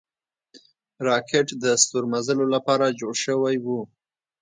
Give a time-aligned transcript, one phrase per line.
[1.07, 3.67] راکټ د ستورمزلو له پاره جوړ شوی و